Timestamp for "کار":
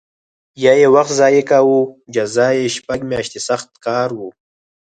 3.85-4.09